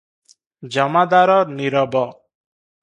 ଜମାଦାର 0.77 1.37
ନୀରବ। 1.59 2.05